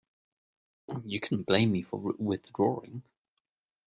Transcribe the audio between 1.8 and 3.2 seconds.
for withdrawing.